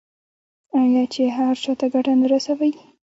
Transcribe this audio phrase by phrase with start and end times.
[0.81, 2.71] آیا چې هر چا ته ګټه نه رسوي؟